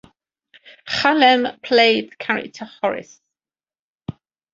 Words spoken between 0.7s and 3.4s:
Chalem played the character Horace.